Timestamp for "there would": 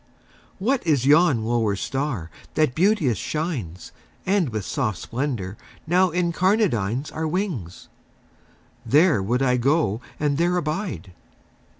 8.83-9.43